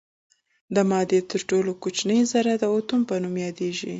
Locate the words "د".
0.75-0.77, 2.57-2.63